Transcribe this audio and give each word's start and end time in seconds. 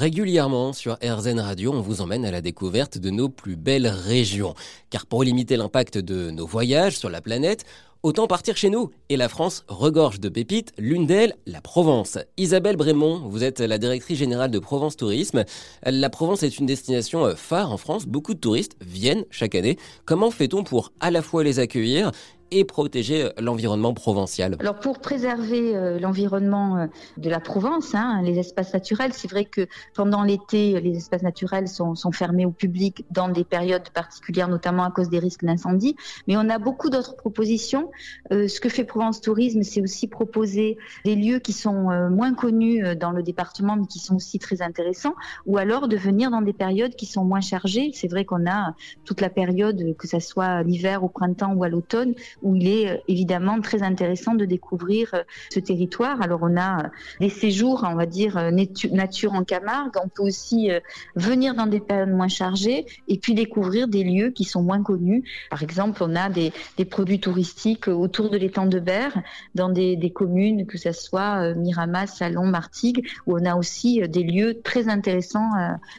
Régulièrement 0.00 0.72
sur 0.72 0.96
RZN 1.04 1.40
Radio, 1.40 1.74
on 1.74 1.82
vous 1.82 2.00
emmène 2.00 2.24
à 2.24 2.30
la 2.30 2.40
découverte 2.40 2.96
de 2.96 3.10
nos 3.10 3.28
plus 3.28 3.56
belles 3.56 3.86
régions. 3.86 4.54
Car 4.88 5.04
pour 5.04 5.22
limiter 5.22 5.58
l'impact 5.58 5.98
de 5.98 6.30
nos 6.30 6.46
voyages 6.46 6.96
sur 6.96 7.10
la 7.10 7.20
planète, 7.20 7.66
Autant 8.02 8.26
partir 8.26 8.56
chez 8.56 8.70
nous. 8.70 8.88
Et 9.10 9.18
la 9.18 9.28
France 9.28 9.62
regorge 9.68 10.20
de 10.20 10.30
pépites, 10.30 10.72
l'une 10.78 11.04
d'elles, 11.04 11.34
la 11.44 11.60
Provence. 11.60 12.16
Isabelle 12.38 12.76
Brémond, 12.76 13.18
vous 13.28 13.44
êtes 13.44 13.60
la 13.60 13.76
directrice 13.76 14.18
générale 14.18 14.50
de 14.50 14.58
Provence 14.58 14.96
Tourisme. 14.96 15.44
La 15.84 16.08
Provence 16.08 16.42
est 16.42 16.58
une 16.58 16.64
destination 16.64 17.26
euh, 17.26 17.34
phare 17.34 17.70
en 17.70 17.76
France. 17.76 18.06
Beaucoup 18.06 18.32
de 18.32 18.38
touristes 18.38 18.76
viennent 18.80 19.26
chaque 19.30 19.54
année. 19.54 19.76
Comment 20.06 20.30
fait-on 20.30 20.64
pour 20.64 20.92
à 21.00 21.10
la 21.10 21.20
fois 21.20 21.44
les 21.44 21.58
accueillir 21.58 22.10
et 22.52 22.64
protéger 22.64 23.24
euh, 23.24 23.30
l'environnement 23.38 23.92
provincial? 23.92 24.56
Alors 24.60 24.80
pour 24.80 25.00
préserver 25.00 25.76
euh, 25.76 26.00
l'environnement 26.00 26.88
de 27.18 27.28
la 27.28 27.38
Provence, 27.38 27.94
hein, 27.94 28.22
les 28.22 28.38
espaces 28.38 28.72
naturels, 28.72 29.12
c'est 29.12 29.30
vrai 29.30 29.44
que 29.44 29.66
pendant 29.94 30.22
l'été, 30.22 30.80
les 30.80 30.96
espaces 30.96 31.22
naturels 31.22 31.68
sont, 31.68 31.94
fermés 32.12 32.46
au 32.46 32.50
public 32.50 33.04
dans 33.10 33.28
des 33.28 33.44
périodes 33.44 33.90
particulières, 33.90 34.48
notamment 34.48 34.84
à 34.84 34.90
cause 34.90 35.10
des 35.10 35.18
risques 35.18 35.44
d'incendie. 35.44 35.96
Mais 36.28 36.36
on 36.38 36.48
a 36.48 36.58
beaucoup 36.58 36.88
d'autres 36.88 37.14
propositions. 37.16 37.89
Ce 38.30 38.60
que 38.60 38.68
fait 38.68 38.84
Provence 38.84 39.20
Tourisme, 39.20 39.62
c'est 39.62 39.82
aussi 39.82 40.08
proposer 40.08 40.78
des 41.04 41.14
lieux 41.14 41.38
qui 41.38 41.52
sont 41.52 42.08
moins 42.10 42.34
connus 42.34 42.96
dans 42.96 43.12
le 43.12 43.22
département, 43.22 43.76
mais 43.76 43.86
qui 43.86 43.98
sont 43.98 44.16
aussi 44.16 44.38
très 44.38 44.62
intéressants, 44.62 45.14
ou 45.46 45.58
alors 45.58 45.88
de 45.88 45.96
venir 45.96 46.30
dans 46.30 46.42
des 46.42 46.52
périodes 46.52 46.94
qui 46.94 47.06
sont 47.06 47.24
moins 47.24 47.40
chargées. 47.40 47.90
C'est 47.94 48.08
vrai 48.08 48.24
qu'on 48.24 48.48
a 48.48 48.74
toute 49.04 49.20
la 49.20 49.30
période, 49.30 49.96
que 49.96 50.06
ce 50.06 50.20
soit 50.20 50.62
l'hiver, 50.62 51.04
au 51.04 51.08
printemps 51.08 51.52
ou 51.54 51.64
à 51.64 51.68
l'automne, 51.68 52.14
où 52.42 52.56
il 52.56 52.68
est 52.68 52.90
euh, 52.90 52.96
évidemment 53.08 53.60
très 53.60 53.82
intéressant 53.82 54.34
de 54.34 54.44
découvrir 54.44 55.10
euh, 55.14 55.22
ce 55.52 55.60
territoire. 55.60 56.20
Alors 56.22 56.40
on 56.42 56.56
a 56.56 56.84
euh, 56.84 56.88
des 57.20 57.28
séjours, 57.28 57.86
on 57.88 57.94
va 57.94 58.06
dire 58.06 58.50
nature 58.92 59.32
en 59.32 59.44
Camargue. 59.44 59.92
On 60.02 60.08
peut 60.08 60.22
aussi 60.22 60.70
venir 61.14 61.54
dans 61.54 61.66
des 61.66 61.80
périodes 61.80 62.10
moins 62.10 62.28
chargées 62.28 62.86
et 63.08 63.18
puis 63.18 63.34
découvrir 63.34 63.88
des 63.88 64.04
lieux 64.04 64.30
qui 64.30 64.44
sont 64.44 64.62
moins 64.62 64.82
connus. 64.82 65.24
Par 65.50 65.62
exemple, 65.62 66.02
on 66.02 66.14
a 66.16 66.28
des 66.28 66.52
produits 66.88 67.20
touristiques 67.20 67.79
autour 67.88 68.30
de 68.30 68.36
l'étang 68.36 68.66
de 68.66 68.78
Berre, 68.78 69.22
dans 69.54 69.68
des, 69.68 69.96
des, 69.96 70.10
communes, 70.10 70.66
que 70.66 70.78
ce 70.78 70.92
soit 70.92 71.54
Miramas, 71.54 72.08
Salon, 72.08 72.46
Martigues, 72.46 73.06
où 73.26 73.36
on 73.38 73.44
a 73.44 73.54
aussi 73.56 74.00
des 74.08 74.22
lieux 74.22 74.60
très 74.62 74.88
intéressants 74.88 75.50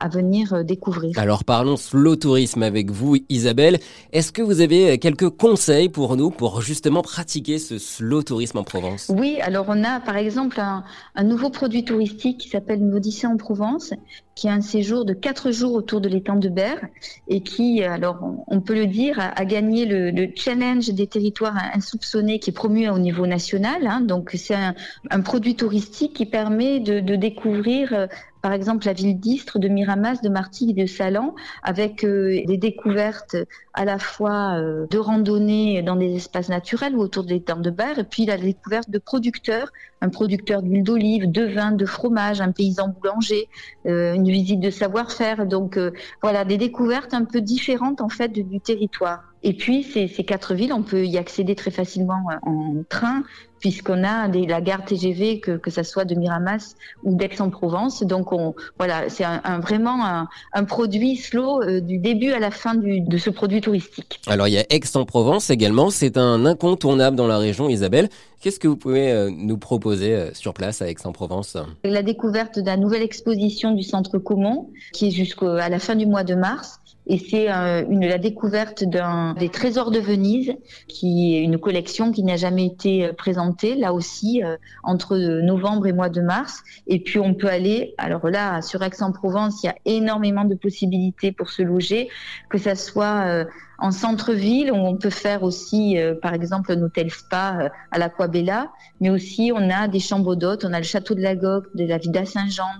à 0.00 0.08
venir 0.08 0.64
découvrir. 0.64 1.18
Alors 1.18 1.44
parlons 1.44 1.76
slow 1.76 2.16
tourisme 2.16 2.62
avec 2.62 2.90
vous, 2.90 3.16
Isabelle. 3.28 3.78
Est-ce 4.12 4.32
que 4.32 4.42
vous 4.42 4.60
avez 4.60 4.98
quelques 4.98 5.30
conseils 5.30 5.88
pour 5.88 6.16
nous 6.16 6.30
pour 6.30 6.60
justement 6.60 7.02
pratiquer 7.02 7.58
ce 7.58 7.78
slow 7.78 8.22
tourisme 8.22 8.58
en 8.58 8.64
Provence? 8.64 9.10
Oui, 9.14 9.38
alors 9.42 9.66
on 9.68 9.84
a 9.84 10.00
par 10.00 10.16
exemple 10.16 10.60
un, 10.60 10.84
nouveau 11.22 11.50
produit 11.50 11.84
touristique 11.84 12.38
qui 12.38 12.48
s'appelle 12.48 12.80
une 12.80 12.94
Odyssée 12.94 13.26
en 13.26 13.36
Provence, 13.36 13.92
qui 14.40 14.48
a 14.48 14.54
un 14.54 14.62
séjour 14.62 15.04
de 15.04 15.12
quatre 15.12 15.50
jours 15.50 15.74
autour 15.74 16.00
de 16.00 16.08
l'étang 16.08 16.36
de 16.36 16.48
Berre 16.48 16.80
et 17.28 17.42
qui, 17.42 17.84
alors 17.84 18.22
on 18.46 18.62
peut 18.62 18.72
le 18.74 18.86
dire, 18.86 19.18
a, 19.18 19.44
gagné 19.44 19.84
le, 19.84 20.28
challenge 20.34 20.88
des 20.88 21.06
territoires 21.06 21.58
insoupçonnés 21.74 22.38
qui 22.38 22.48
est 22.48 22.54
promu 22.54 22.88
au 22.88 22.98
niveau 22.98 23.26
national. 23.26 23.86
Hein. 23.86 24.00
donc 24.00 24.30
c'est 24.32 24.54
un, 24.54 25.20
produit 25.20 25.56
touristique 25.56 26.14
qui 26.14 26.24
permet 26.24 26.80
de, 26.80 27.00
de 27.00 27.16
découvrir 27.16 27.92
euh, 27.92 28.06
par 28.42 28.52
exemple 28.52 28.86
la 28.86 28.92
ville 28.92 29.18
d'Istre, 29.18 29.58
de 29.58 29.68
Miramas, 29.68 30.20
de 30.22 30.28
Martigues 30.28 30.76
de 30.76 30.86
Salan, 30.86 31.34
avec 31.62 32.04
euh, 32.04 32.42
des 32.46 32.56
découvertes 32.56 33.36
à 33.74 33.84
la 33.84 33.98
fois 33.98 34.58
euh, 34.58 34.86
de 34.90 34.98
randonnées 34.98 35.82
dans 35.82 35.96
des 35.96 36.16
espaces 36.16 36.48
naturels 36.48 36.96
ou 36.96 37.00
autour 37.00 37.24
des 37.24 37.42
terres 37.42 37.58
de 37.58 37.70
Berre, 37.70 37.98
et 37.98 38.04
puis 38.04 38.26
la 38.26 38.36
découverte 38.36 38.90
de 38.90 38.98
producteurs, 38.98 39.72
un 40.00 40.08
producteur 40.08 40.62
d'huile 40.62 40.82
d'olive, 40.82 41.30
de 41.30 41.44
vin, 41.44 41.72
de 41.72 41.86
fromage, 41.86 42.40
un 42.40 42.52
paysan 42.52 42.88
boulanger, 42.88 43.48
euh, 43.86 44.14
une 44.14 44.28
visite 44.28 44.60
de 44.60 44.70
savoir-faire. 44.70 45.46
Donc 45.46 45.78
voilà, 46.22 46.44
des 46.44 46.56
découvertes 46.56 47.14
un 47.14 47.24
peu 47.24 47.40
différentes 47.40 48.00
en 48.00 48.08
fait 48.08 48.28
du 48.28 48.60
territoire. 48.60 49.29
Et 49.42 49.54
puis 49.54 49.82
ces, 49.82 50.08
ces, 50.08 50.24
quatre 50.24 50.54
villes, 50.54 50.72
on 50.72 50.82
peut 50.82 51.06
y 51.06 51.16
accéder 51.16 51.54
très 51.54 51.70
facilement 51.70 52.22
en 52.42 52.82
train, 52.88 53.22
puisqu'on 53.60 54.04
a 54.04 54.28
des, 54.28 54.46
la 54.46 54.60
gare 54.60 54.84
TGV, 54.84 55.40
que, 55.40 55.52
que 55.52 55.70
ça 55.70 55.84
soit 55.84 56.04
de 56.04 56.14
Miramas 56.14 56.74
ou 57.04 57.14
d'Aix-en-Provence. 57.14 58.02
Donc 58.02 58.32
on, 58.32 58.54
voilà, 58.78 59.08
c'est 59.08 59.24
un, 59.24 59.60
vraiment 59.60 60.04
un, 60.04 60.28
un, 60.52 60.64
produit 60.64 61.16
slow 61.16 61.62
euh, 61.62 61.80
du 61.80 61.98
début 61.98 62.32
à 62.32 62.38
la 62.38 62.50
fin 62.50 62.74
du, 62.74 63.00
de 63.00 63.18
ce 63.18 63.30
produit 63.30 63.60
touristique. 63.60 64.20
Alors 64.26 64.48
il 64.48 64.54
y 64.54 64.58
a 64.58 64.64
Aix-en-Provence 64.68 65.50
également, 65.50 65.90
c'est 65.90 66.16
un 66.16 66.44
incontournable 66.46 67.16
dans 67.16 67.26
la 67.26 67.38
région, 67.38 67.68
Isabelle. 67.68 68.08
Qu'est-ce 68.40 68.58
que 68.58 68.68
vous 68.68 68.76
pouvez 68.76 69.12
euh, 69.12 69.30
nous 69.30 69.58
proposer 69.58 70.14
euh, 70.14 70.32
sur 70.32 70.54
place 70.54 70.80
à 70.80 70.88
Aix-en-Provence? 70.88 71.58
La 71.84 72.02
découverte 72.02 72.58
de 72.58 72.64
la 72.64 72.78
nouvelle 72.78 73.02
exposition 73.02 73.72
du 73.72 73.82
Centre 73.82 74.18
Commun, 74.18 74.64
qui 74.92 75.08
est 75.08 75.10
jusqu'à 75.10 75.68
la 75.68 75.78
fin 75.78 75.94
du 75.94 76.06
mois 76.06 76.24
de 76.24 76.34
mars 76.34 76.80
et 77.06 77.18
c'est 77.18 77.50
euh, 77.50 77.84
une 77.88 78.06
la 78.06 78.18
découverte 78.18 78.84
d'un 78.84 79.34
des 79.34 79.48
trésors 79.48 79.90
de 79.90 79.98
Venise, 79.98 80.52
qui 80.86 81.34
est 81.34 81.42
une 81.42 81.58
collection 81.58 82.12
qui 82.12 82.22
n'a 82.22 82.36
jamais 82.36 82.66
été 82.66 83.06
euh, 83.06 83.12
présentée 83.12 83.74
là 83.74 83.92
aussi 83.92 84.42
euh, 84.44 84.56
entre 84.82 85.16
novembre 85.16 85.86
et 85.86 85.92
mois 85.92 86.08
de 86.08 86.20
mars. 86.20 86.62
Et 86.86 87.00
puis 87.00 87.18
on 87.18 87.34
peut 87.34 87.48
aller, 87.48 87.94
alors 87.98 88.28
là 88.28 88.62
sur 88.62 88.82
Aix-en-Provence, 88.82 89.62
il 89.62 89.66
y 89.66 89.68
a 89.70 89.76
énormément 89.86 90.44
de 90.44 90.54
possibilités 90.54 91.32
pour 91.32 91.50
se 91.50 91.62
loger, 91.62 92.08
que 92.48 92.58
ça 92.58 92.74
soit 92.74 93.46
en 93.78 93.90
centre-ville 93.90 94.70
où 94.70 94.76
on 94.76 94.96
peut 94.96 95.10
faire 95.10 95.42
aussi, 95.42 95.96
par 96.20 96.34
exemple, 96.34 96.72
un 96.72 96.82
hôtel 96.82 97.10
spa 97.10 97.70
à 97.90 97.98
l'Aquabella, 97.98 98.70
mais 99.00 99.10
aussi 99.10 99.52
on 99.54 99.70
a 99.70 99.88
des 99.88 100.00
chambres 100.00 100.36
d'hôtes, 100.36 100.64
on 100.64 100.72
a 100.72 100.78
le 100.78 100.84
château 100.84 101.14
de 101.14 101.22
la 101.22 101.34
de 101.34 101.62
la 101.74 101.98
Villa 101.98 102.24
Saint-Jean, 102.24 102.70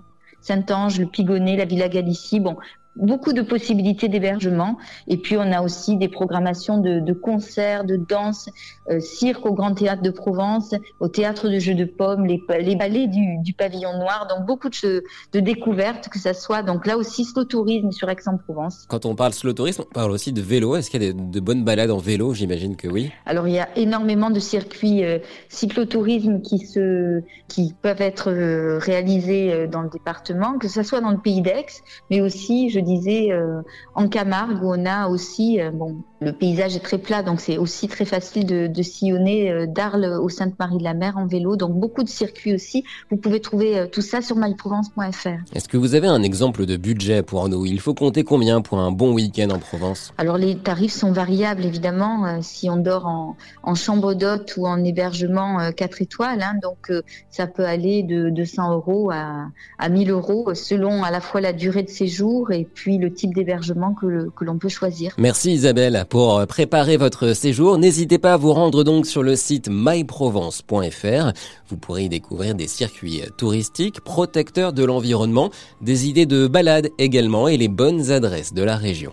Saint-Ange, 0.40 0.98
le 0.98 1.06
Pigonnet, 1.06 1.56
la 1.56 1.64
Villa 1.64 1.88
Galicie. 1.88 2.40
Bon, 2.40 2.56
beaucoup 3.00 3.32
de 3.32 3.42
possibilités 3.42 4.08
d'hébergement. 4.08 4.76
Et 5.08 5.16
puis 5.16 5.36
on 5.36 5.52
a 5.52 5.62
aussi 5.62 5.96
des 5.96 6.08
programmations 6.08 6.78
de, 6.78 7.00
de 7.00 7.12
concerts, 7.12 7.84
de 7.84 7.96
danse, 7.96 8.48
euh, 8.90 9.00
cirque 9.00 9.46
au 9.46 9.54
Grand 9.54 9.74
Théâtre 9.74 10.02
de 10.02 10.10
Provence, 10.10 10.74
au 11.00 11.08
Théâtre 11.08 11.48
de 11.48 11.58
Jeux 11.58 11.74
de 11.74 11.84
Pommes, 11.84 12.26
les, 12.26 12.42
les 12.60 12.76
ballets 12.76 13.06
du, 13.06 13.38
du, 13.38 13.52
Pavillon 13.52 13.98
Noir. 13.98 14.26
Donc 14.28 14.46
beaucoup 14.46 14.68
de, 14.68 15.04
de 15.32 15.40
découvertes, 15.40 16.08
que 16.08 16.18
ça 16.18 16.34
soit 16.34 16.62
donc 16.62 16.86
là 16.86 16.96
aussi 16.96 17.24
slow 17.24 17.44
tourisme 17.44 17.90
sur 17.92 18.08
Aix-en-Provence. 18.08 18.86
Quand 18.88 19.06
on 19.06 19.14
parle 19.14 19.32
slow 19.32 19.52
tourisme, 19.52 19.84
on 19.88 19.92
parle 19.92 20.10
aussi 20.10 20.32
de 20.32 20.40
vélo. 20.40 20.76
Est-ce 20.76 20.90
qu'il 20.90 21.02
y 21.02 21.08
a 21.08 21.12
de, 21.12 21.40
bonnes 21.40 21.64
balades 21.64 21.90
en 21.90 21.98
vélo? 21.98 22.34
J'imagine 22.34 22.76
que 22.76 22.88
oui. 22.88 23.10
Alors 23.26 23.48
il 23.48 23.54
y 23.54 23.58
a 23.58 23.68
énormément 23.76 24.30
de 24.30 24.40
circuits 24.40 25.04
euh, 25.04 25.18
cyclotourisme 25.48 26.40
qui 26.42 26.58
se 26.58 27.22
qui 27.48 27.74
peuvent 27.80 28.00
être 28.00 28.30
euh, 28.30 28.78
réalisés 28.78 29.52
euh, 29.52 29.66
dans 29.66 29.82
le 29.82 29.88
département, 29.88 30.58
que 30.58 30.68
ce 30.68 30.82
soit 30.82 31.00
dans 31.00 31.10
le 31.10 31.18
pays 31.18 31.40
d'Aix, 31.40 31.66
mais 32.10 32.20
aussi 32.20 32.68
je 32.70 32.80
je 32.80 32.84
euh, 33.32 33.62
en 33.94 34.08
Camargue, 34.08 34.62
où 34.62 34.72
on 34.74 34.86
a 34.86 35.08
aussi, 35.08 35.60
euh, 35.60 35.70
bon, 35.70 36.02
le 36.20 36.32
paysage 36.32 36.76
est 36.76 36.80
très 36.80 36.98
plat, 36.98 37.22
donc 37.22 37.40
c'est 37.40 37.58
aussi 37.58 37.88
très 37.88 38.04
facile 38.04 38.46
de, 38.46 38.82
sillonner 38.82 39.50
euh, 39.50 39.66
d'Arles 39.66 40.18
au 40.20 40.28
Sainte-Marie-de-la-Mer 40.28 41.16
en 41.16 41.26
vélo. 41.26 41.56
Donc 41.56 41.72
beaucoup 41.72 42.02
de 42.02 42.08
circuits 42.08 42.54
aussi. 42.54 42.84
Vous 43.10 43.16
pouvez 43.16 43.40
trouver 43.40 43.86
tout 43.90 44.02
ça 44.02 44.20
sur 44.20 44.36
myprovence.fr. 44.36 45.28
Est-ce 45.54 45.68
que 45.68 45.76
vous 45.76 45.94
avez 45.94 46.08
un 46.08 46.22
exemple 46.22 46.66
de 46.66 46.76
budget 46.76 47.22
pour 47.22 47.48
nous 47.48 47.66
Il 47.66 47.80
faut 47.80 47.94
compter 47.94 48.24
combien 48.24 48.60
pour 48.60 48.78
un 48.78 48.90
bon 48.90 49.12
week-end 49.12 49.50
en 49.50 49.58
Provence? 49.58 50.12
Alors 50.18 50.38
les 50.38 50.56
tarifs 50.56 50.92
sont 50.92 51.12
variables 51.12 51.64
évidemment. 51.64 52.40
si 52.42 52.68
on 52.68 52.76
dort 52.76 53.06
en, 53.06 53.74
chambre 53.74 54.14
d'hôte 54.14 54.54
ou 54.56 54.66
en 54.66 54.82
hébergement 54.84 55.70
4 55.72 56.02
étoiles, 56.02 56.42
hein, 56.42 56.54
donc 56.62 56.92
ça 57.30 57.46
peut 57.46 57.64
aller 57.64 58.02
de 58.02 58.30
200 58.30 58.72
euros 58.72 59.10
à, 59.10 59.46
à 59.78 59.88
1000 59.88 60.10
euros 60.10 60.54
selon 60.54 61.02
à 61.02 61.10
la 61.10 61.20
fois 61.20 61.40
la 61.40 61.52
durée 61.52 61.82
de 61.82 61.88
séjour 61.88 62.52
et 62.52 62.64
puis 62.64 62.98
le 62.98 63.12
type 63.12 63.34
d'hébergement 63.34 63.94
que 63.94 64.44
l'on 64.44 64.58
peut 64.58 64.68
choisir. 64.68 65.14
Merci 65.18 65.52
Isabelle. 65.52 66.04
Pour 66.10 66.44
préparer 66.48 66.96
votre 66.96 67.34
séjour, 67.34 67.78
n'hésitez 67.78 68.18
pas 68.18 68.32
à 68.32 68.36
vous 68.36 68.52
rendre 68.52 68.82
donc 68.82 69.06
sur 69.06 69.22
le 69.22 69.36
site 69.36 69.68
myprovence.fr. 69.70 71.32
Vous 71.68 71.76
pourrez 71.76 72.04
y 72.06 72.08
découvrir 72.08 72.56
des 72.56 72.66
circuits 72.66 73.22
touristiques 73.38 74.00
protecteurs 74.00 74.72
de 74.72 74.84
l'environnement, 74.84 75.50
des 75.80 76.08
idées 76.08 76.26
de 76.26 76.48
balades 76.48 76.88
également 76.98 77.46
et 77.46 77.56
les 77.56 77.68
bonnes 77.68 78.10
adresses 78.10 78.52
de 78.52 78.62
la 78.64 78.76
région. 78.76 79.12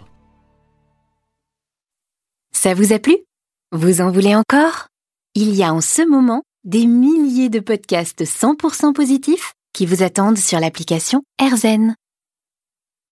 Ça 2.51 2.73
vous 2.73 2.93
a 2.93 2.97
plu? 2.97 3.15
Vous 3.71 4.01
en 4.01 4.09
voulez 4.09 4.35
encore? 4.35 4.87
Il 5.35 5.53
y 5.53 5.61
a 5.61 5.71
en 5.71 5.81
ce 5.81 6.01
moment 6.01 6.41
des 6.63 6.87
milliers 6.87 7.49
de 7.49 7.59
podcasts 7.59 8.23
100% 8.23 8.93
positifs 8.93 9.53
qui 9.71 9.85
vous 9.85 10.01
attendent 10.01 10.39
sur 10.39 10.59
l'application 10.59 11.21
AirZen. 11.39 11.93